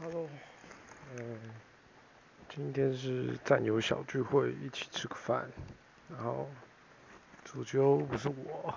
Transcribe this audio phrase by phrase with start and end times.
[0.00, 0.28] Hello，
[1.16, 1.40] 嗯，
[2.48, 5.50] 今天是战友小聚会，一起吃个饭，
[6.08, 6.48] 然后
[7.44, 8.72] 主角不是我，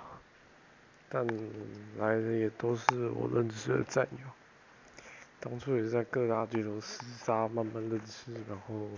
[1.08, 1.24] 但
[1.96, 4.26] 来的也都是我认识的战友，
[5.38, 8.88] 当初也是在各大巨头厮杀慢慢认识，然后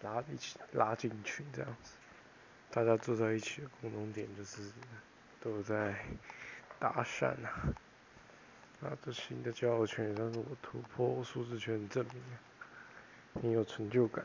[0.00, 1.92] 拉一起拉进群这样子，
[2.70, 4.72] 大家坐在一起的共同点就是
[5.42, 5.96] 都有在
[6.78, 7.74] 搭讪啊。
[9.04, 12.22] 这新的交友圈也算是我突破舒适圈的证明，
[13.40, 14.24] 挺有成就感。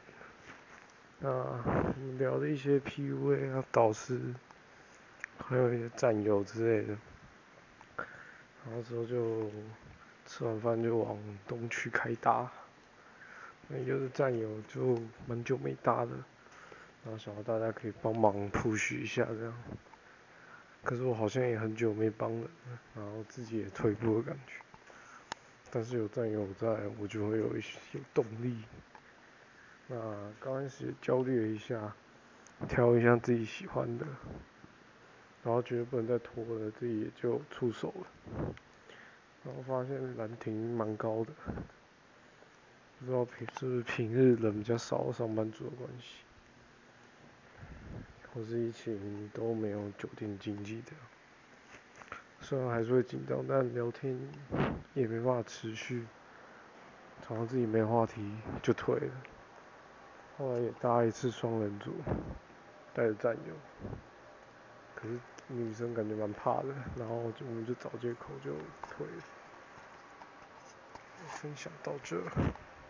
[1.20, 1.29] 那
[2.17, 4.20] 聊了一些 PUA 啊、导师，
[5.38, 6.98] 还有一些战友之类的。
[8.65, 9.49] 然后之后就
[10.26, 11.17] 吃完饭就往
[11.48, 12.51] 东区开搭。
[13.67, 16.12] 那就是战友就蛮久没搭的，
[17.05, 19.53] 然后想要大家可以帮忙 push 一下这样。
[20.84, 22.49] 可是我好像也很久没帮人了，
[22.95, 24.53] 然后自己也退步的感觉。
[25.70, 26.67] 但是有战友在，
[26.99, 28.57] 我就会有一些有动力。
[29.88, 29.96] 那
[30.40, 31.96] 刚开始焦虑了一下，
[32.68, 34.05] 挑一下自己喜欢的，
[35.43, 38.07] 然后觉得不能再拖了，自己也就出手了。
[39.43, 41.32] 然后发现兰亭蛮高的，
[42.99, 46.23] 不知道平是不是平日人比较少，上班族的关系。
[48.34, 50.91] 或是疫情都没有酒店经济的，
[52.40, 54.18] 虽然还是会紧张，但聊天
[54.93, 56.05] 也没办法持续，
[57.21, 59.12] 常常自己没话题就退了。
[60.38, 61.93] 后来也搭一次双人组，
[62.93, 63.54] 带着战友，
[64.95, 68.51] 可是女生感觉蛮怕的，然后我们就找借口就
[68.90, 69.23] 退了。
[71.28, 72.22] 分享到这。